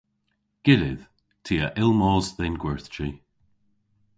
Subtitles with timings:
[0.65, 1.03] Gyllydh.
[1.43, 3.09] Ty a yll mos dhe'n gwerthji.